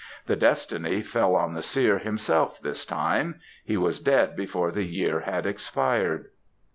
[0.25, 5.19] The destiny fell on the seer himself this time; he was dead before the year
[5.19, 6.31] had expired.